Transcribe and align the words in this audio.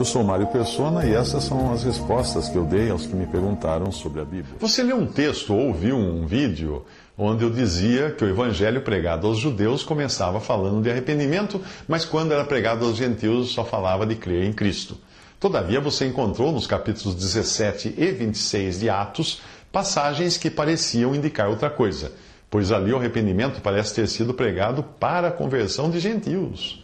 Eu 0.00 0.04
sou 0.06 0.24
Mário 0.24 0.46
Persona 0.46 1.04
e 1.04 1.12
essas 1.12 1.44
são 1.44 1.74
as 1.74 1.84
respostas 1.84 2.48
que 2.48 2.56
eu 2.56 2.64
dei 2.64 2.88
aos 2.88 3.04
que 3.04 3.14
me 3.14 3.26
perguntaram 3.26 3.92
sobre 3.92 4.22
a 4.22 4.24
Bíblia. 4.24 4.56
Você 4.58 4.82
leu 4.82 4.96
um 4.96 5.04
texto 5.04 5.54
ou 5.54 5.74
viu 5.74 5.94
um 5.94 6.24
vídeo 6.24 6.86
onde 7.18 7.44
eu 7.44 7.50
dizia 7.50 8.10
que 8.10 8.24
o 8.24 8.28
evangelho 8.30 8.80
pregado 8.80 9.26
aos 9.26 9.36
judeus 9.36 9.82
começava 9.82 10.40
falando 10.40 10.82
de 10.82 10.90
arrependimento, 10.90 11.60
mas 11.86 12.06
quando 12.06 12.32
era 12.32 12.46
pregado 12.46 12.86
aos 12.86 12.96
gentios 12.96 13.50
só 13.50 13.62
falava 13.62 14.06
de 14.06 14.14
crer 14.14 14.44
em 14.44 14.54
Cristo. 14.54 14.96
Todavia, 15.38 15.82
você 15.82 16.06
encontrou 16.06 16.50
nos 16.50 16.66
capítulos 16.66 17.14
17 17.14 17.94
e 17.94 18.06
26 18.10 18.80
de 18.80 18.88
Atos 18.88 19.42
passagens 19.70 20.38
que 20.38 20.48
pareciam 20.50 21.14
indicar 21.14 21.50
outra 21.50 21.68
coisa, 21.68 22.10
pois 22.50 22.72
ali 22.72 22.90
o 22.90 22.96
arrependimento 22.96 23.60
parece 23.60 23.96
ter 23.96 24.08
sido 24.08 24.32
pregado 24.32 24.82
para 24.98 25.28
a 25.28 25.30
conversão 25.30 25.90
de 25.90 26.00
gentios. 26.00 26.82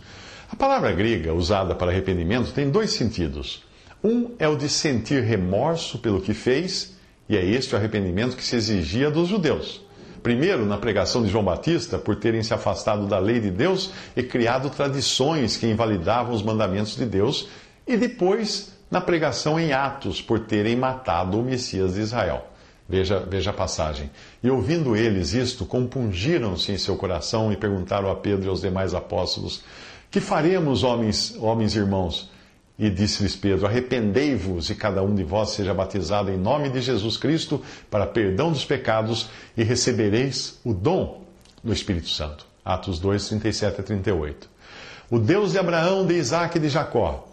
A 0.48 0.54
palavra 0.54 0.92
grega 0.92 1.34
usada 1.34 1.74
para 1.74 1.90
arrependimento 1.90 2.52
tem 2.52 2.70
dois 2.70 2.92
sentidos. 2.92 3.64
Um 4.02 4.30
é 4.38 4.46
o 4.46 4.56
de 4.56 4.68
sentir 4.68 5.22
remorso 5.22 5.98
pelo 5.98 6.20
que 6.20 6.32
fez, 6.32 6.94
e 7.28 7.36
é 7.36 7.44
este 7.44 7.74
o 7.74 7.78
arrependimento 7.78 8.36
que 8.36 8.44
se 8.44 8.54
exigia 8.54 9.10
dos 9.10 9.28
judeus. 9.28 9.84
Primeiro, 10.22 10.64
na 10.64 10.78
pregação 10.78 11.22
de 11.22 11.28
João 11.28 11.44
Batista, 11.44 11.98
por 11.98 12.16
terem 12.16 12.42
se 12.42 12.54
afastado 12.54 13.06
da 13.06 13.18
lei 13.18 13.40
de 13.40 13.50
Deus 13.50 13.90
e 14.16 14.22
criado 14.22 14.70
tradições 14.70 15.56
que 15.56 15.66
invalidavam 15.66 16.34
os 16.34 16.42
mandamentos 16.42 16.96
de 16.96 17.04
Deus, 17.04 17.48
e 17.86 17.96
depois, 17.96 18.72
na 18.90 19.00
pregação 19.00 19.58
em 19.58 19.72
Atos, 19.72 20.22
por 20.22 20.40
terem 20.40 20.76
matado 20.76 21.40
o 21.40 21.44
Messias 21.44 21.94
de 21.94 22.00
Israel. 22.00 22.46
Veja, 22.88 23.18
veja 23.18 23.50
a 23.50 23.52
passagem. 23.52 24.10
E 24.42 24.48
ouvindo 24.48 24.94
eles 24.94 25.32
isto, 25.32 25.64
compungiram-se 25.64 26.70
em 26.70 26.78
seu 26.78 26.96
coração 26.96 27.52
e 27.52 27.56
perguntaram 27.56 28.08
a 28.10 28.14
Pedro 28.14 28.46
e 28.46 28.48
aos 28.48 28.60
demais 28.60 28.94
apóstolos: 28.94 29.64
que 30.16 30.20
faremos, 30.22 30.82
homens, 30.82 31.36
homens 31.38 31.76
irmãos? 31.76 32.30
E 32.78 32.88
disse-lhes 32.88 33.36
Pedro: 33.36 33.66
Arrependei-vos 33.66 34.70
e 34.70 34.74
cada 34.74 35.02
um 35.02 35.14
de 35.14 35.22
vós 35.22 35.50
seja 35.50 35.74
batizado 35.74 36.30
em 36.30 36.38
nome 36.38 36.70
de 36.70 36.80
Jesus 36.80 37.18
Cristo 37.18 37.62
para 37.90 38.06
perdão 38.06 38.50
dos 38.50 38.64
pecados 38.64 39.28
e 39.54 39.62
recebereis 39.62 40.58
o 40.64 40.72
dom 40.72 41.22
do 41.62 41.70
Espírito 41.70 42.08
Santo. 42.08 42.46
Atos 42.64 42.98
2, 42.98 43.28
37 43.28 43.78
a 43.82 43.84
38. 43.84 44.48
O 45.10 45.18
Deus 45.18 45.52
de 45.52 45.58
Abraão, 45.58 46.06
de 46.06 46.14
Isaac 46.14 46.56
e 46.56 46.60
de 46.62 46.70
Jacó, 46.70 47.28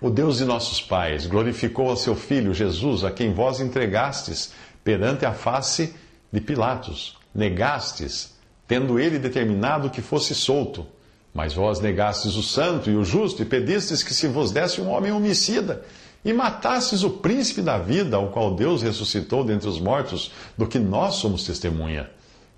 o 0.00 0.10
Deus 0.10 0.38
de 0.38 0.44
nossos 0.44 0.82
pais, 0.82 1.24
glorificou 1.24 1.92
a 1.92 1.96
seu 1.96 2.16
Filho 2.16 2.52
Jesus, 2.52 3.04
a 3.04 3.12
quem 3.12 3.32
vós 3.32 3.60
entregastes 3.60 4.52
perante 4.82 5.24
a 5.24 5.32
face 5.32 5.94
de 6.32 6.40
Pilatos, 6.40 7.16
negastes, 7.32 8.34
tendo 8.66 8.98
ele 8.98 9.20
determinado 9.20 9.88
que 9.88 10.02
fosse 10.02 10.34
solto. 10.34 10.95
Mas 11.36 11.52
vós 11.52 11.80
negastes 11.80 12.34
o 12.34 12.42
santo 12.42 12.88
e 12.88 12.96
o 12.96 13.04
justo 13.04 13.42
e 13.42 13.44
pedistes 13.44 14.02
que 14.02 14.14
se 14.14 14.26
vos 14.26 14.50
desse 14.50 14.80
um 14.80 14.88
homem 14.88 15.12
homicida 15.12 15.82
e 16.24 16.32
matastes 16.32 17.02
o 17.02 17.10
príncipe 17.10 17.60
da 17.60 17.76
vida, 17.76 18.16
ao 18.16 18.28
qual 18.28 18.54
Deus 18.54 18.80
ressuscitou 18.80 19.44
dentre 19.44 19.68
os 19.68 19.78
mortos, 19.78 20.32
do 20.56 20.66
que 20.66 20.78
nós 20.78 21.16
somos 21.16 21.44
testemunha. 21.44 22.08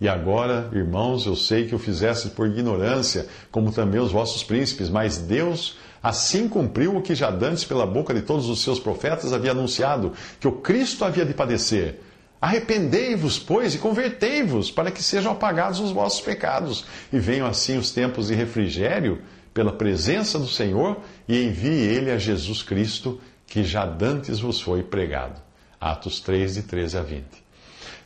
E 0.01 0.09
agora, 0.09 0.71
irmãos, 0.73 1.27
eu 1.27 1.35
sei 1.35 1.67
que 1.67 1.75
o 1.75 1.79
fizeste 1.79 2.29
por 2.29 2.47
ignorância, 2.47 3.27
como 3.51 3.73
também 3.73 4.01
os 4.01 4.13
vossos 4.13 4.45
príncipes, 4.45 4.89
mas 4.89 5.19
Deus 5.19 5.77
assim 6.01 6.49
cumpriu 6.49 6.97
o 6.97 7.03
que 7.03 7.17
já 7.17 7.33
dantes 7.33 7.65
pela 7.65 7.85
boca 7.85 8.15
de 8.15 8.23
todos 8.23 8.49
os 8.49 8.63
seus 8.63 8.79
profetas 8.79 9.33
havia 9.33 9.51
anunciado, 9.51 10.13
que 10.39 10.47
o 10.47 10.53
Cristo 10.53 11.05
havia 11.05 11.27
de 11.27 11.35
padecer 11.35 12.01
Arrependei-vos, 12.41 13.39
pois, 13.39 13.75
e 13.75 13.79
convertei-vos, 13.79 14.71
para 14.71 14.91
que 14.91 15.03
sejam 15.03 15.33
apagados 15.33 15.81
os 15.81 15.91
vossos 15.91 16.21
pecados, 16.21 16.85
e 17.13 17.19
venham 17.19 17.47
assim 17.47 17.77
os 17.77 17.91
tempos 17.91 18.29
de 18.29 18.35
refrigério 18.35 19.21
pela 19.53 19.73
presença 19.73 20.39
do 20.39 20.47
Senhor, 20.47 20.99
e 21.27 21.43
envie 21.43 21.69
ele 21.69 22.11
a 22.11 22.19
Jesus 22.19 22.63
Cristo, 22.63 23.21
que 23.47 23.65
já 23.65 23.85
dantes 23.85 24.39
vos 24.39 24.61
foi 24.61 24.83
pregado. 24.83 25.41
Atos 25.81 26.21
3, 26.21 26.55
de 26.55 26.63
13 26.63 26.99
a 26.99 27.03
20. 27.03 27.25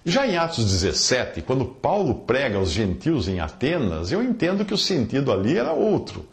Já 0.05 0.27
em 0.27 0.37
Atos 0.37 0.65
17, 0.65 1.43
quando 1.43 1.65
Paulo 1.65 2.15
prega 2.27 2.59
aos 2.59 2.71
gentios 2.71 3.29
em 3.29 3.39
Atenas, 3.39 4.11
eu 4.11 4.23
entendo 4.23 4.65
que 4.65 4.75
o 4.75 4.79
sentido 4.79 5.31
ali 5.31 5.57
era 5.57 5.73
outro, 5.73 6.27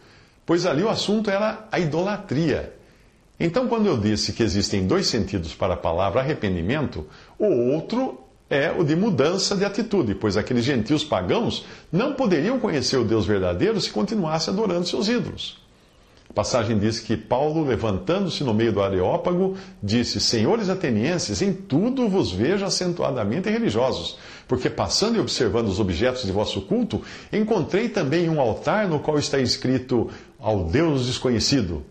pois 0.46 0.66
ali 0.66 0.82
o 0.82 0.90
assunto 0.90 1.30
era 1.30 1.68
a 1.72 1.80
idolatria. 1.80 2.74
Então, 3.40 3.68
quando 3.68 3.88
eu 3.88 3.98
disse 3.98 4.34
que 4.34 4.44
existem 4.44 4.86
dois 4.86 5.08
sentidos 5.08 5.54
para 5.54 5.76
a 5.76 5.78
palavra 5.78 6.20
arrependimento, 6.20 7.08
o 7.38 7.72
outro 7.72 8.20
é 8.50 8.72
o 8.72 8.84
de 8.84 8.96
mudança 8.96 9.56
de 9.56 9.64
atitude, 9.64 10.16
pois 10.16 10.36
aqueles 10.36 10.66
gentios 10.66 11.04
pagãos 11.04 11.66
não 11.92 12.14
poderiam 12.14 12.60
conhecer 12.60 12.98
o 12.98 13.06
Deus 13.06 13.26
verdadeiro 13.26 13.80
se 13.80 13.92
continuasse 13.92 14.50
adorando 14.50 14.88
seus 14.88 15.08
ídolos. 15.08 15.62
A 16.30 16.34
passagem 16.34 16.78
diz 16.78 17.00
que 17.00 17.18
Paulo, 17.18 17.66
levantando-se 17.66 18.44
no 18.44 18.54
meio 18.54 18.72
do 18.72 18.84
Areópago, 18.84 19.58
disse: 19.82 20.20
Senhores 20.20 20.70
atenienses, 20.70 21.42
em 21.42 21.52
tudo 21.52 22.08
vos 22.08 22.32
vejo 22.32 22.66
acentuadamente 22.66 23.50
religiosos, 23.50 24.18
porque 24.48 24.70
passando 24.70 25.18
e 25.18 25.20
observando 25.20 25.68
os 25.68 25.80
objetos 25.80 26.24
de 26.24 26.32
vosso 26.32 26.62
culto, 26.62 27.02
encontrei 27.34 27.90
também 27.90 28.30
um 28.30 28.40
altar 28.40 28.88
no 28.88 29.00
qual 29.00 29.18
está 29.18 29.40
escrito: 29.40 30.10
Ao 30.40 30.66
Deus 30.66 31.08
desconhecido. 31.08 31.84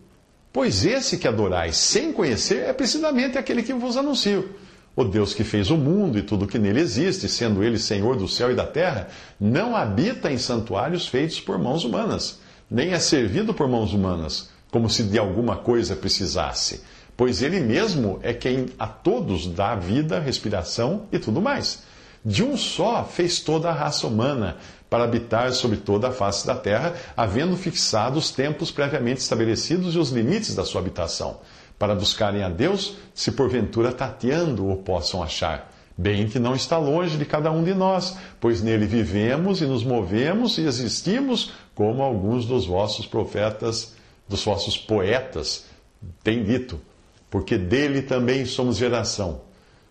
Pois 0.53 0.85
esse 0.85 1.19
que 1.19 1.29
adorais 1.29 1.77
sem 1.77 2.13
conhecer 2.13 2.65
é 2.65 2.73
precisamente 2.73 3.37
aquele 3.37 3.63
que 3.63 3.75
vos 3.75 3.97
anuncio. 3.97 4.57
O 4.97 5.05
Deus 5.05 5.33
que 5.33 5.45
fez 5.45 5.71
o 5.71 5.77
mundo 5.77 6.19
e 6.19 6.23
tudo 6.23 6.47
que 6.47 6.59
nele 6.59 6.81
existe, 6.81 7.29
sendo 7.29 7.63
ele 7.63 7.79
Senhor 7.79 8.17
do 8.17 8.27
céu 8.27 8.51
e 8.51 8.55
da 8.57 8.67
terra, 8.67 9.09
não 9.39 9.77
habita 9.77 10.33
em 10.33 10.39
santuários 10.39 11.07
feitos 11.07 11.39
por 11.39 11.57
mãos 11.59 11.85
humanas, 11.85 12.41
nem 12.69 12.93
é 12.93 12.99
servido 12.99 13.55
por 13.55 13.69
mãos 13.69 13.93
humanas, 13.93 14.51
como 14.71 14.91
se 14.91 15.05
de 15.05 15.19
alguma 15.19 15.57
coisa 15.57 15.95
precisasse, 15.95 16.83
pois 17.17 17.43
ele 17.43 17.61
mesmo 17.61 18.19
é 18.23 18.35
quem 18.35 18.67
a 18.79 18.87
todos 18.87 19.47
dá 19.47 19.77
vida, 19.77 20.19
respiração 20.19 21.07
e 21.13 21.19
tudo 21.19 21.41
mais. 21.41 21.83
De 22.25 22.43
um 22.43 22.57
só 22.57 23.05
fez 23.05 23.41
toda 23.41 23.69
a 23.69 23.73
raça 23.73 24.07
humana, 24.07 24.57
para 24.91 25.05
habitar 25.05 25.53
sobre 25.53 25.77
toda 25.77 26.09
a 26.09 26.13
face 26.13 26.47
da 26.47 26.55
terra, 26.55 26.95
havendo 27.17 27.57
fixado 27.57 28.19
os 28.19 28.31
tempos 28.31 28.71
previamente 28.71 29.21
estabelecidos 29.21 29.95
e 29.95 29.99
os 29.99 30.11
limites 30.11 30.55
da 30.55 30.65
sua 30.65 30.81
habitação, 30.81 31.41
para 31.79 31.95
buscarem 31.95 32.43
a 32.43 32.49
Deus, 32.49 32.97
se 33.15 33.33
porventura 33.33 33.93
tateando 33.93 34.69
o 34.69 34.77
possam 34.77 35.23
achar. 35.23 35.73
Bem 35.97 36.29
que 36.29 36.39
não 36.39 36.55
está 36.55 36.79
longe 36.79 37.19
de 37.19 37.25
cada 37.25 37.51
um 37.51 37.63
de 37.63 37.75
nós, 37.75 38.17
pois 38.41 38.63
nele 38.63 38.87
vivemos 38.87 39.61
e 39.61 39.67
nos 39.67 39.85
movemos 39.85 40.57
e 40.57 40.63
existimos, 40.63 41.53
como 41.75 42.03
alguns 42.03 42.47
dos 42.47 42.67
vossos 42.67 43.05
profetas, 43.05 43.95
dos 44.29 44.45
vossos 44.45 44.77
poetas 44.77 45.65
têm 46.23 46.45
dito, 46.45 46.81
porque 47.29 47.59
dele 47.59 48.03
também 48.03 48.45
somos 48.47 48.77
geração. 48.77 49.41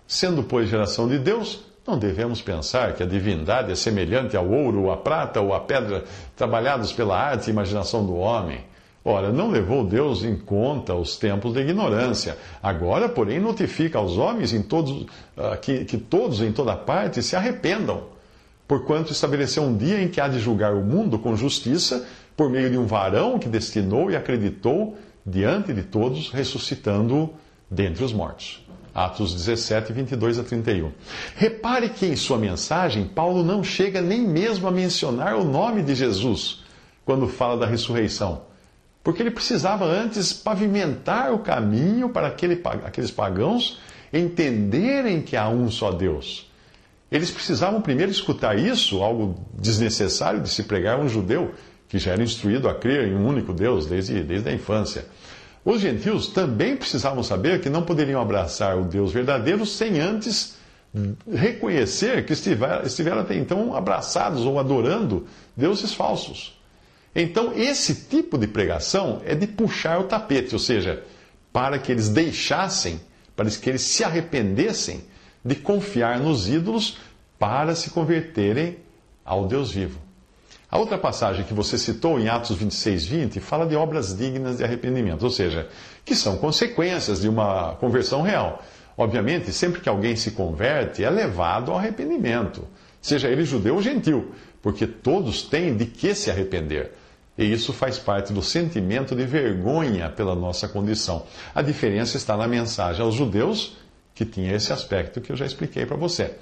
Sendo, 0.08 0.44
pois, 0.44 0.70
geração 0.70 1.08
de 1.09 1.20
Deus, 1.20 1.66
não 1.88 1.98
devemos 1.98 2.42
pensar 2.42 2.94
que 2.94 3.02
a 3.02 3.06
divindade 3.06 3.72
é 3.72 3.75
semelhante 3.75 4.36
ao 4.36 4.46
ouro, 4.46 4.84
ou 4.84 4.92
à 4.92 4.98
prata 4.98 5.40
ou 5.40 5.53
à 5.53 5.62
pedra 5.62 6.03
trabalhados 6.36 6.92
pela 6.92 7.18
arte 7.18 7.47
e 7.47 7.52
imaginação 7.52 8.06
do 8.06 8.17
homem. 8.17 8.59
Ora, 9.06 9.32
não 9.32 9.50
levou 9.50 9.85
Deus 9.85 10.22
em 10.22 10.35
conta 10.35 10.94
os 10.94 11.16
tempos 11.16 11.53
de 11.53 11.61
ignorância. 11.61 12.38
Agora, 12.61 13.08
porém, 13.08 13.40
notifica 13.40 14.00
aos 14.00 14.17
homens 14.17 14.52
em 14.52 14.61
todos, 14.61 14.91
uh, 14.91 15.58
que, 15.61 15.85
que 15.85 15.97
todos 15.97 16.41
em 16.41 16.52
toda 16.52 16.76
parte 16.76 17.23
se 17.23 17.34
arrependam, 17.34 18.03
porquanto 18.67 19.14
estabeleceu 19.14 19.64
um 19.64 19.78
dia 19.78 20.02
em 20.02 20.09
que 20.09 20.20
há 20.20 20.28
de 20.28 20.40
julgar 20.40 20.73
o 20.73 20.84
mundo 20.84 21.17
com 21.17 21.38
justiça, 21.38 22.06
por 22.35 22.50
meio 22.50 22.70
de 22.70 22.78
um 22.78 22.85
varão 22.85 23.40
que 23.40 23.47
destinou 23.47 24.11
e 24.11 24.16
acreditou 24.17 24.97
diante 25.26 25.73
de 25.73 25.84
todos, 25.84 26.29
ressuscitando-o 26.32 27.29
dentre 27.72 28.03
os 28.03 28.11
mortos. 28.11 28.61
Atos 28.97 29.32
17, 29.35 29.94
22 29.94 30.40
a 30.40 30.44
31. 30.44 30.91
Repare 31.35 31.88
que 31.88 32.08
em 32.08 32.16
sua 32.16 32.40
mensagem, 32.40 33.05
Paulo 33.05 33.44
não 33.44 33.64
chega 33.64 34.02
nem 34.02 34.22
mesmo 34.22 34.67
a 34.67 34.72
mencionar 34.72 35.35
o 35.35 35.44
nome 35.44 35.84
de 35.84 35.94
Jesus 35.94 36.64
quando 37.05 37.28
fala 37.28 37.58
da 37.58 37.67
ressurreição. 37.67 38.41
Porque 39.03 39.22
ele 39.22 39.29
precisava 39.29 39.85
antes 39.85 40.34
pavimentar 40.34 41.32
o 41.32 41.38
caminho 41.38 42.09
para 42.09 42.26
aquele, 42.26 42.59
aqueles 42.84 43.11
pagãos 43.11 43.79
entenderem 44.11 45.22
que 45.22 45.38
há 45.38 45.47
um 45.47 45.70
só 45.70 45.91
Deus. 45.91 46.49
Eles 47.11 47.29
precisavam 47.29 47.79
primeiro 47.79 48.11
escutar 48.11 48.58
isso, 48.58 49.03
algo 49.03 49.35
desnecessário 49.53 50.41
de 50.41 50.49
se 50.49 50.64
pregar 50.64 50.97
a 50.97 51.02
um 51.03 51.08
judeu 51.08 51.53
que 51.88 51.99
já 51.99 52.14
era 52.14 52.23
instruído 52.23 52.67
a 52.67 52.73
crer 52.73 53.09
em 53.09 53.16
um 53.16 53.28
único 53.28 53.53
Deus 53.53 53.85
desde, 53.85 54.23
desde 54.23 54.49
a 54.49 54.53
infância. 54.53 55.05
Os 55.67 55.81
gentios 55.81 56.28
também 56.29 56.78
precisavam 56.78 57.22
saber 57.22 57.59
que 57.59 57.69
não 57.69 57.84
poderiam 57.84 58.22
abraçar 58.22 58.78
o 58.79 58.85
Deus 58.85 59.11
verdadeiro 59.11 59.66
sem 59.66 59.99
antes 59.99 60.55
reconhecer 61.29 62.25
que 62.25 62.31
estiveram, 62.31 63.19
até 63.19 63.35
então 63.35 63.75
abraçados 63.75 64.46
ou 64.46 64.59
adorando 64.59 65.28
deuses 65.58 65.93
falsos. 65.93 66.58
Então, 67.14 67.52
esse 67.53 67.93
tipo 68.05 68.37
de 68.37 68.47
pregação 68.47 69.22
é 69.25 69.35
de 69.35 69.46
puxar 69.46 69.99
o 69.99 70.05
tapete, 70.05 70.53
ou 70.53 70.59
seja, 70.59 71.03
para 71.52 71.78
que 71.78 71.91
eles 71.91 72.08
deixassem, 72.08 73.02
para 73.35 73.49
que 73.49 73.70
eles 73.70 73.81
se 73.81 74.05
arrependessem 74.05 75.03
de 75.43 75.55
confiar 75.55 76.17
nos 76.17 76.47
ídolos 76.47 76.97
para 77.37 77.75
se 77.75 77.90
converterem 77.90 78.78
ao 79.25 79.46
Deus 79.46 79.73
vivo. 79.73 80.07
A 80.69 80.78
outra 80.78 80.97
passagem 80.97 81.46
que 81.46 81.53
você 81.53 81.78
citou 81.78 82.19
em 82.19 82.28
Atos 82.28 82.58
26, 82.58 83.05
20 83.05 83.40
fala 83.40 83.66
de 83.66 83.75
obras 83.75 84.16
dignas 84.17 84.58
de 84.58 84.66
arrependimento, 84.66 85.23
ou 85.23 85.29
seja, 85.29 85.69
que 86.03 86.14
são 86.14 86.37
consequências 86.37 87.22
de 87.22 87.29
uma 87.29 87.75
conversão 87.75 88.22
real. 88.22 88.61
Obviamente, 88.97 89.53
sempre 89.53 89.79
que 89.79 89.87
alguém 89.87 90.17
se 90.17 90.31
converte, 90.31 91.05
é 91.05 91.09
levado 91.09 91.72
ao 91.72 91.78
arrependimento, 91.78 92.67
seja 93.02 93.29
ele 93.29 93.46
judeu 93.46 93.75
ou 93.75 93.81
gentil, 93.81 94.34
porque 94.61 94.85
todos 94.85 95.41
têm 95.41 95.78
de 95.78 95.85
que 95.85 96.14
se 96.14 96.29
arrepender. 96.29 96.91
E 97.37 97.46
isso 97.49 97.72
faz 97.72 97.97
parte 97.97 98.34
do 98.34 98.41
sentimento 98.41 99.16
de 99.16 99.23
vergonha 99.23 100.09
pela 100.09 100.35
nossa 100.35 100.67
condição. 100.67 101.23
A 101.55 101.61
diferença 101.61 102.17
está 102.17 102.35
na 102.35 102.47
mensagem 102.47 103.02
aos 103.02 103.16
judeus, 103.16 103.78
que 104.13 104.25
tinha 104.25 104.53
esse 104.53 104.73
aspecto 104.73 105.22
que 105.22 105.31
eu 105.31 105.35
já 105.35 105.46
expliquei 105.46 105.85
para 105.85 105.96
você. 105.96 106.35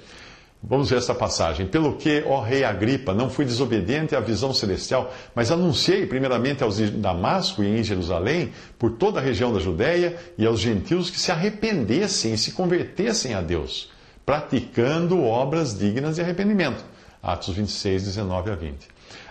Vamos 0.68 0.90
ver 0.90 0.96
essa 0.96 1.14
passagem. 1.14 1.66
Pelo 1.66 1.94
que, 1.94 2.24
ó 2.26 2.40
rei 2.40 2.64
Agripa, 2.64 3.14
não 3.14 3.30
fui 3.30 3.44
desobediente 3.44 4.16
à 4.16 4.20
visão 4.20 4.52
celestial, 4.52 5.14
mas 5.32 5.52
anunciei 5.52 6.06
primeiramente 6.06 6.64
aos 6.64 6.76
de 6.78 6.90
Damasco 6.90 7.62
e 7.62 7.78
em 7.78 7.84
Jerusalém, 7.84 8.52
por 8.76 8.92
toda 8.92 9.20
a 9.20 9.22
região 9.22 9.52
da 9.52 9.60
Judéia 9.60 10.16
e 10.36 10.44
aos 10.44 10.58
gentios 10.58 11.08
que 11.08 11.20
se 11.20 11.30
arrependessem 11.30 12.34
e 12.34 12.38
se 12.38 12.50
convertessem 12.50 13.32
a 13.32 13.40
Deus, 13.40 13.92
praticando 14.24 15.22
obras 15.22 15.78
dignas 15.78 16.16
de 16.16 16.22
arrependimento. 16.22 16.84
Atos 17.22 17.54
26, 17.54 18.04
19 18.04 18.50
a 18.50 18.56
20. 18.56 18.88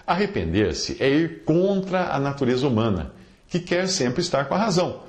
Arrepender-se 0.07 0.95
é 1.01 1.09
ir 1.09 1.43
contra 1.43 2.13
a 2.13 2.19
natureza 2.19 2.65
humana, 2.65 3.11
que 3.49 3.59
quer 3.59 3.89
sempre 3.89 4.21
estar 4.21 4.45
com 4.45 4.55
a 4.55 4.57
razão. 4.57 5.01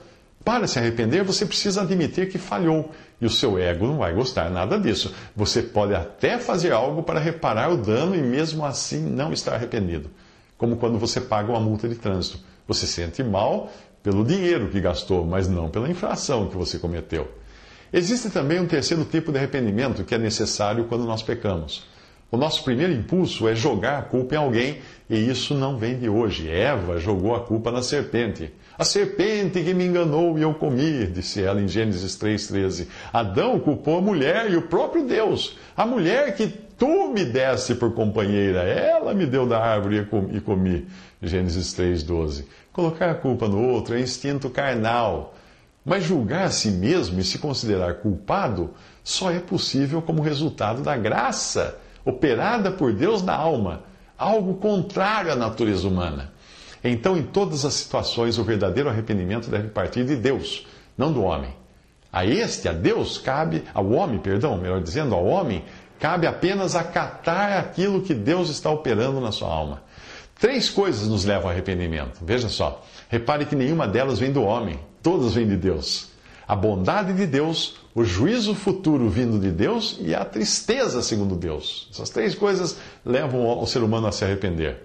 Para 0.45 0.69
se 0.69 0.79
arrepender, 0.79 1.25
você 1.25 1.45
precisa 1.45 1.83
admitir 1.83 2.29
que 2.29 2.39
falhou, 2.39 2.93
e 3.21 3.27
o 3.27 3.31
seu 3.31 3.59
ego 3.59 3.87
não 3.87 3.99
vai 3.99 4.13
gostar 4.13 4.51
nada 4.51 4.79
disso. 4.79 5.15
Você 5.35 5.63
pode 5.63 5.95
até 5.95 6.39
fazer 6.39 6.73
algo 6.73 7.03
para 7.03 7.19
reparar 7.19 7.71
o 7.71 7.77
dano 7.77 8.15
e 8.15 8.21
mesmo 8.21 8.65
assim 8.65 9.01
não 9.01 9.33
estar 9.33 9.55
arrependido. 9.55 10.11
Como 10.59 10.77
quando 10.77 10.99
você 10.99 11.21
paga 11.21 11.51
uma 11.51 11.61
multa 11.61 11.89
de 11.89 11.95
trânsito. 11.95 12.39
Você 12.67 12.87
sente 12.87 13.23
mal 13.23 13.71
pelo 14.03 14.25
dinheiro 14.25 14.69
que 14.69 14.81
gastou, 14.81 15.25
mas 15.25 15.49
não 15.49 15.69
pela 15.69 15.89
infração 15.89 16.49
que 16.49 16.57
você 16.57 16.79
cometeu. 16.79 17.29
Existe 17.93 18.31
também 18.31 18.61
um 18.61 18.67
terceiro 18.67 19.05
tipo 19.05 19.33
de 19.33 19.39
arrependimento 19.39 20.05
que 20.05 20.15
é 20.15 20.19
necessário 20.19 20.85
quando 20.85 21.05
nós 21.05 21.23
pecamos. 21.23 21.87
O 22.29 22.37
nosso 22.37 22.65
primeiro 22.65 22.93
impulso 22.93 23.47
é 23.47 23.55
jogar 23.55 23.99
a 23.99 24.03
culpa 24.03 24.35
em 24.35 24.39
alguém, 24.39 24.79
e 25.09 25.17
isso 25.17 25.55
não 25.55 25.79
vem 25.79 25.97
de 25.97 26.09
hoje. 26.09 26.51
Eva 26.51 26.99
jogou 26.99 27.37
a 27.37 27.41
culpa 27.41 27.71
na 27.71 27.83
serpente. 27.83 28.53
A 28.77 28.85
serpente 28.85 29.63
que 29.63 29.73
me 29.73 29.87
enganou 29.87 30.37
e 30.37 30.43
eu 30.43 30.53
comi, 30.53 31.07
disse 31.07 31.41
ela 31.41 31.61
em 31.61 31.69
Gênesis 31.69 32.19
3,13. 32.19 32.89
Adão 33.13 33.61
culpou 33.61 33.99
a 33.99 34.03
mulher 34.03 34.51
e 34.51 34.57
o 34.57 34.63
próprio 34.63 35.07
Deus. 35.07 35.57
A 35.77 35.87
mulher 35.87 36.35
que 36.35 36.49
tu 36.77 37.09
me 37.13 37.25
deste 37.25 37.77
por 37.77 37.95
companheira, 37.95 38.65
ela 38.65 39.15
me 39.15 39.25
deu 39.25 39.47
da 39.47 39.63
árvore 39.63 40.07
e 40.33 40.41
comi. 40.41 40.87
Gênesis 41.23 41.73
3,12. 41.75 42.45
Colocar 42.73 43.13
a 43.13 43.15
culpa 43.15 43.49
no 43.49 43.63
outro 43.63 43.95
é 43.95 44.01
instinto 44.01 44.51
carnal. 44.51 45.35
Mas 45.85 46.03
julgar 46.03 46.47
a 46.47 46.51
si 46.51 46.73
mesmo 46.73 47.21
e 47.21 47.25
se 47.25 47.39
considerar 47.39 47.95
culpado 47.95 48.75
só 49.05 49.31
é 49.31 49.39
possível 49.39 50.03
como 50.03 50.21
resultado 50.21 50.83
da 50.83 50.97
graça 50.97 51.79
operada 52.07 52.71
por 52.71 52.93
Deus 52.93 53.21
na 53.21 53.35
alma, 53.35 53.83
algo 54.17 54.55
contrário 54.55 55.33
à 55.33 55.37
natureza 55.37 55.87
humana. 55.87 56.33
Então, 56.83 57.17
em 57.17 57.23
todas 57.25 57.65
as 57.65 57.75
situações, 57.75 58.39
o 58.39 58.45
verdadeiro 58.45 58.89
arrependimento 58.89 59.51
deve 59.51 59.69
partir 59.69 60.05
de 60.05 60.15
Deus, 60.15 60.65
não 60.97 61.13
do 61.13 61.23
homem. 61.23 61.51
A 62.13 62.25
este, 62.25 62.69
a 62.69 62.73
Deus, 62.73 63.19
cabe, 63.19 63.65
ao 63.75 63.91
homem, 63.91 64.21
perdão, 64.21 64.57
melhor 64.57 64.81
dizendo, 64.81 65.15
ao 65.15 65.27
homem, 65.27 65.65
cabe 65.99 66.29
apenas 66.29 66.77
acatar 66.77 67.59
aquilo 67.59 68.01
que 68.01 68.15
Deus 68.15 68.49
está 68.49 68.71
operando 68.71 69.21
na 69.21 69.33
sua 69.33 69.53
alma. 69.53 69.83
Três 70.39 70.71
coisas 70.71 71.09
nos 71.09 71.25
levam 71.25 71.47
ao 71.47 71.51
arrependimento. 71.51 72.21
Veja 72.23 72.49
só. 72.49 72.85
Repare 73.09 73.47
que 73.47 73.57
nenhuma 73.57 73.89
delas 73.89 74.19
vem 74.19 74.33
do 74.33 74.43
homem, 74.43 74.79
todas 75.03 75.35
vêm 75.35 75.49
de 75.49 75.57
Deus 75.57 76.16
a 76.47 76.55
bondade 76.55 77.13
de 77.13 77.27
Deus, 77.27 77.77
o 77.95 78.05
juízo 78.05 78.55
futuro 78.55 79.09
vindo 79.09 79.39
de 79.39 79.51
Deus 79.51 79.99
e 80.01 80.15
a 80.15 80.25
tristeza 80.25 81.03
segundo 81.03 81.35
Deus. 81.35 81.89
Essas 81.93 82.11
três 82.11 82.35
coisas 82.35 82.79
levam 83.05 83.61
o 83.61 83.67
ser 83.67 83.83
humano 83.83 84.07
a 84.07 84.13
se 84.13 84.25
arrepender. 84.25 84.85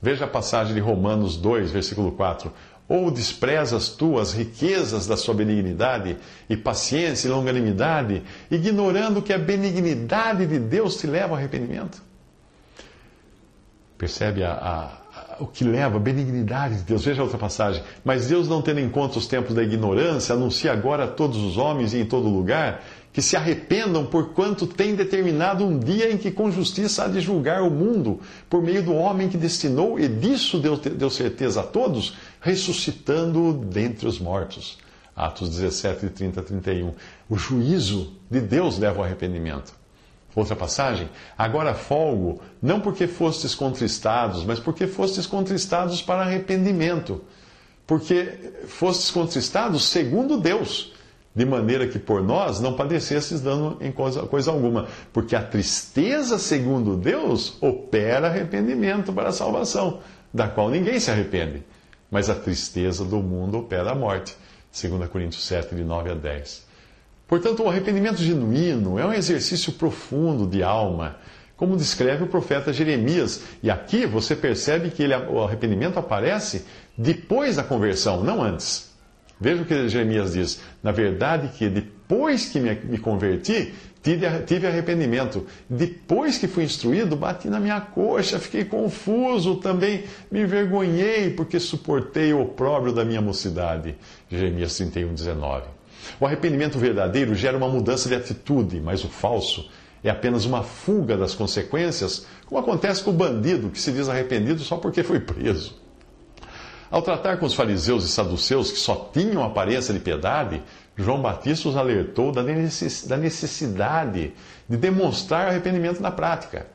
Veja 0.00 0.24
a 0.24 0.28
passagem 0.28 0.74
de 0.74 0.80
Romanos 0.80 1.36
2, 1.36 1.72
versículo 1.72 2.12
4. 2.12 2.52
Ou 2.88 3.10
desprezas 3.10 3.88
tu 3.88 4.18
as 4.18 4.32
riquezas 4.32 5.06
da 5.06 5.16
sua 5.16 5.34
benignidade 5.34 6.16
e 6.48 6.56
paciência 6.56 7.28
e 7.28 7.30
longanimidade, 7.30 8.22
ignorando 8.50 9.22
que 9.22 9.32
a 9.32 9.38
benignidade 9.38 10.46
de 10.46 10.58
Deus 10.58 10.96
te 10.96 11.06
leva 11.06 11.34
ao 11.34 11.36
arrependimento? 11.36 12.02
Percebe 13.98 14.42
a, 14.42 14.52
a 14.52 15.09
o 15.40 15.46
que 15.46 15.64
leva 15.64 15.96
a 15.96 16.00
benignidade 16.00 16.76
de 16.76 16.82
Deus. 16.82 17.04
Veja 17.04 17.22
outra 17.22 17.38
passagem. 17.38 17.82
Mas 18.04 18.28
Deus, 18.28 18.48
não 18.48 18.62
tendo 18.62 18.80
em 18.80 18.88
conta 18.88 19.18
os 19.18 19.26
tempos 19.26 19.54
da 19.54 19.62
ignorância, 19.62 20.34
anuncia 20.34 20.72
agora 20.72 21.04
a 21.04 21.08
todos 21.08 21.38
os 21.38 21.56
homens 21.56 21.94
e 21.94 21.98
em 21.98 22.04
todo 22.04 22.28
lugar 22.28 22.82
que 23.12 23.20
se 23.20 23.36
arrependam, 23.36 24.06
porquanto 24.06 24.66
tem 24.66 24.94
determinado 24.94 25.64
um 25.64 25.78
dia 25.78 26.12
em 26.12 26.16
que 26.16 26.30
com 26.30 26.50
justiça 26.50 27.04
há 27.04 27.08
de 27.08 27.20
julgar 27.20 27.62
o 27.62 27.70
mundo, 27.70 28.20
por 28.48 28.62
meio 28.62 28.84
do 28.84 28.94
homem 28.94 29.28
que 29.28 29.36
destinou, 29.36 29.98
e 29.98 30.06
disso 30.06 30.60
deu, 30.60 30.76
deu 30.76 31.10
certeza 31.10 31.60
a 31.60 31.64
todos, 31.64 32.16
ressuscitando 32.40 33.52
dentre 33.52 34.06
os 34.06 34.20
mortos. 34.20 34.78
Atos 35.16 35.50
17, 35.50 36.08
30 36.10 36.40
a 36.40 36.42
31. 36.44 36.94
O 37.28 37.36
juízo 37.36 38.12
de 38.30 38.40
Deus 38.40 38.78
leva 38.78 38.98
ao 38.98 39.04
arrependimento. 39.04 39.79
Outra 40.34 40.54
passagem. 40.54 41.08
Agora 41.36 41.74
folgo, 41.74 42.40
não 42.62 42.80
porque 42.80 43.06
fostes 43.06 43.54
contristados, 43.54 44.44
mas 44.44 44.60
porque 44.60 44.86
fostes 44.86 45.26
contristados 45.26 46.00
para 46.00 46.22
arrependimento. 46.22 47.22
Porque 47.86 48.52
fostes 48.68 49.10
contristados 49.10 49.84
segundo 49.84 50.38
Deus, 50.38 50.92
de 51.34 51.44
maneira 51.44 51.88
que 51.88 51.98
por 51.98 52.22
nós 52.22 52.60
não 52.60 52.74
padecesses 52.74 53.40
dano 53.40 53.76
em 53.80 53.90
coisa, 53.90 54.22
coisa 54.22 54.52
alguma. 54.52 54.86
Porque 55.12 55.34
a 55.34 55.42
tristeza 55.42 56.38
segundo 56.38 56.96
Deus 56.96 57.60
opera 57.60 58.28
arrependimento 58.28 59.12
para 59.12 59.30
a 59.30 59.32
salvação, 59.32 59.98
da 60.32 60.46
qual 60.46 60.70
ninguém 60.70 61.00
se 61.00 61.10
arrepende. 61.10 61.64
Mas 62.08 62.30
a 62.30 62.34
tristeza 62.36 63.04
do 63.04 63.18
mundo 63.18 63.58
opera 63.58 63.90
a 63.90 63.94
morte. 63.94 64.36
2 64.72 65.08
Coríntios 65.08 65.44
7, 65.44 65.74
de 65.74 65.82
9 65.82 66.10
a 66.10 66.14
10. 66.14 66.69
Portanto, 67.30 67.62
o 67.62 67.68
arrependimento 67.68 68.20
genuíno 68.20 68.98
é 68.98 69.06
um 69.06 69.12
exercício 69.12 69.74
profundo 69.74 70.48
de 70.48 70.64
alma, 70.64 71.16
como 71.56 71.76
descreve 71.76 72.24
o 72.24 72.26
profeta 72.26 72.72
Jeremias. 72.72 73.44
E 73.62 73.70
aqui 73.70 74.04
você 74.04 74.34
percebe 74.34 74.90
que 74.90 75.04
ele, 75.04 75.14
o 75.14 75.40
arrependimento 75.40 75.96
aparece 75.96 76.64
depois 76.98 77.54
da 77.54 77.62
conversão, 77.62 78.24
não 78.24 78.42
antes. 78.42 78.90
Veja 79.40 79.62
o 79.62 79.64
que 79.64 79.88
Jeremias 79.88 80.32
diz. 80.32 80.60
Na 80.82 80.90
verdade, 80.90 81.56
que 81.56 81.68
depois 81.68 82.48
que 82.48 82.58
me, 82.58 82.98
converti, 82.98 83.72
tive 84.02 84.66
arrependimento. 84.66 85.46
Depois 85.68 86.36
que 86.36 86.48
fui 86.48 86.64
instruído, 86.64 87.14
bati 87.14 87.48
na 87.48 87.60
minha 87.60 87.80
coxa, 87.80 88.40
fiquei 88.40 88.64
confuso, 88.64 89.54
também 89.58 90.02
me 90.32 90.42
envergonhei, 90.42 91.30
porque 91.30 91.60
suportei 91.60 92.32
o 92.32 92.42
opróbrio 92.42 92.92
da 92.92 93.04
minha 93.04 93.20
mocidade. 93.20 93.94
Jeremias 94.28 94.76
31, 94.76 95.14
19. 95.14 95.79
O 96.18 96.26
arrependimento 96.26 96.78
verdadeiro 96.78 97.34
gera 97.34 97.56
uma 97.56 97.68
mudança 97.68 98.08
de 98.08 98.14
atitude, 98.14 98.80
mas 98.80 99.04
o 99.04 99.08
falso 99.08 99.70
é 100.02 100.10
apenas 100.10 100.44
uma 100.44 100.62
fuga 100.62 101.16
das 101.16 101.34
consequências, 101.34 102.26
como 102.46 102.60
acontece 102.60 103.02
com 103.02 103.10
o 103.10 103.14
bandido 103.14 103.70
que 103.70 103.80
se 103.80 103.92
diz 103.92 104.08
arrependido 104.08 104.60
só 104.60 104.76
porque 104.76 105.02
foi 105.02 105.20
preso. 105.20 105.78
Ao 106.90 107.02
tratar 107.02 107.36
com 107.36 107.46
os 107.46 107.54
fariseus 107.54 108.04
e 108.04 108.08
saduceus 108.08 108.72
que 108.72 108.78
só 108.78 109.10
tinham 109.12 109.44
aparência 109.44 109.94
de 109.94 110.00
piedade, 110.00 110.60
João 110.96 111.22
Batista 111.22 111.68
os 111.68 111.76
alertou 111.76 112.32
da 112.32 112.42
necessidade 112.42 114.32
de 114.68 114.76
demonstrar 114.76 115.48
arrependimento 115.48 116.00
na 116.00 116.10
prática. 116.10 116.66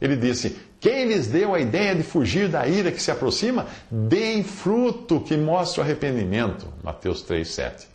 Ele 0.00 0.16
disse: 0.16 0.56
Quem 0.80 1.06
lhes 1.06 1.28
deu 1.28 1.54
a 1.54 1.60
ideia 1.60 1.94
de 1.94 2.02
fugir 2.02 2.48
da 2.48 2.66
ira 2.66 2.90
que 2.90 3.00
se 3.00 3.12
aproxima, 3.12 3.66
deem 3.88 4.42
fruto 4.42 5.20
que 5.20 5.36
mostre 5.36 5.80
o 5.80 5.84
arrependimento. 5.84 6.66
Mateus 6.82 7.22
3, 7.22 7.46
7. 7.46 7.89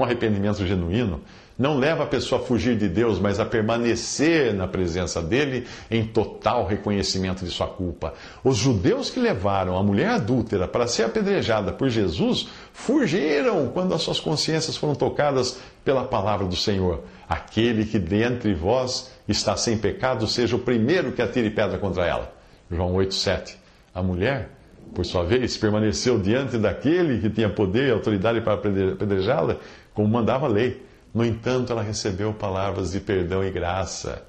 Um 0.00 0.04
arrependimento 0.04 0.66
genuíno 0.66 1.20
não 1.58 1.76
leva 1.76 2.04
a 2.04 2.06
pessoa 2.06 2.40
a 2.40 2.44
fugir 2.44 2.74
de 2.74 2.88
Deus, 2.88 3.18
mas 3.18 3.38
a 3.38 3.44
permanecer 3.44 4.54
na 4.54 4.66
presença 4.66 5.20
dele 5.20 5.66
em 5.90 6.06
total 6.06 6.66
reconhecimento 6.66 7.44
de 7.44 7.50
sua 7.50 7.66
culpa. 7.66 8.14
Os 8.42 8.56
judeus 8.56 9.10
que 9.10 9.20
levaram 9.20 9.76
a 9.76 9.82
mulher 9.82 10.08
adúltera 10.08 10.66
para 10.66 10.86
ser 10.86 11.02
apedrejada 11.02 11.70
por 11.70 11.90
Jesus 11.90 12.48
fugiram 12.72 13.68
quando 13.74 13.92
as 13.92 14.00
suas 14.00 14.18
consciências 14.18 14.74
foram 14.74 14.94
tocadas 14.94 15.60
pela 15.84 16.04
palavra 16.04 16.46
do 16.46 16.56
Senhor. 16.56 17.04
Aquele 17.28 17.84
que 17.84 17.98
dentre 17.98 18.54
vós 18.54 19.12
está 19.28 19.54
sem 19.54 19.76
pecado, 19.76 20.26
seja 20.26 20.56
o 20.56 20.60
primeiro 20.60 21.12
que 21.12 21.20
atire 21.20 21.50
pedra 21.50 21.76
contra 21.76 22.06
ela. 22.06 22.32
João 22.70 22.94
8,7. 22.94 23.56
A 23.94 24.02
mulher, 24.02 24.48
por 24.94 25.04
sua 25.04 25.24
vez, 25.24 25.58
permaneceu 25.58 26.18
diante 26.18 26.56
daquele 26.56 27.20
que 27.20 27.28
tinha 27.28 27.50
poder 27.50 27.88
e 27.88 27.90
autoridade 27.90 28.40
para 28.40 28.54
apedrejá-la, 28.54 29.58
como 29.94 30.08
mandava 30.08 30.46
a 30.46 30.48
lei 30.48 30.82
no 31.12 31.24
entanto, 31.24 31.72
ela 31.72 31.82
recebeu 31.82 32.32
palavras 32.32 32.92
de 32.92 33.00
perdão 33.00 33.44
e 33.44 33.50
graça. 33.50 34.22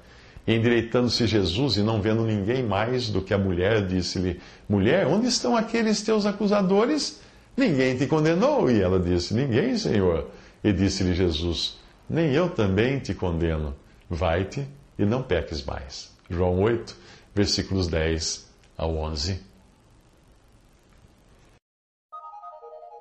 Endireitando-se 0.46 1.26
Jesus 1.26 1.76
e 1.76 1.82
não 1.82 2.02
vendo 2.02 2.24
ninguém 2.24 2.64
mais 2.64 3.08
do 3.08 3.22
que 3.22 3.32
a 3.32 3.38
mulher, 3.38 3.86
disse-lhe: 3.86 4.40
Mulher, 4.68 5.06
onde 5.06 5.28
estão 5.28 5.56
aqueles 5.56 6.02
teus 6.02 6.26
acusadores? 6.26 7.20
Ninguém 7.56 7.96
te 7.96 8.06
condenou? 8.06 8.68
E 8.68 8.80
ela 8.80 8.98
disse: 8.98 9.32
Ninguém, 9.34 9.78
Senhor. 9.78 10.28
E 10.64 10.72
disse-lhe 10.72 11.14
Jesus: 11.14 11.78
Nem 12.10 12.32
eu 12.32 12.50
também 12.50 12.98
te 12.98 13.14
condeno. 13.14 13.74
Vai-te 14.10 14.66
e 14.98 15.04
não 15.04 15.22
peques 15.22 15.64
mais. 15.64 16.10
João 16.28 16.60
8, 16.60 16.96
versículos 17.32 17.86
10 17.86 18.50
ao 18.76 18.96
11. 18.96 19.51